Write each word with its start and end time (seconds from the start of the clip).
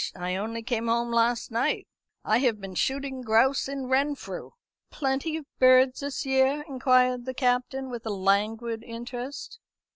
I 0.15 0.35
only 0.35 0.63
came 0.63 0.87
home 0.87 1.11
last 1.11 1.51
night; 1.51 1.87
I 2.25 2.39
have 2.39 2.59
been 2.59 2.73
shooting 2.73 3.21
grouse 3.21 3.69
in 3.69 3.85
Renfrew." 3.85 4.49
"Plenty 4.89 5.37
of 5.37 5.45
birds 5.59 5.99
this 5.99 6.25
year?" 6.25 6.65
inquired 6.67 7.25
the 7.25 7.35
Captain, 7.35 7.87
with 7.91 8.07
a 8.07 8.09
languid 8.09 8.81
interest. 8.83 9.59